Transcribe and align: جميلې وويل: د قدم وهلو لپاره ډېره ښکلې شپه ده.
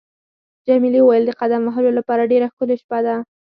جميلې 0.67 0.99
وويل: 1.03 1.23
د 1.27 1.31
قدم 1.41 1.61
وهلو 1.65 1.91
لپاره 1.99 2.29
ډېره 2.31 2.47
ښکلې 2.51 2.75
شپه 2.81 2.99
ده. 3.05 3.15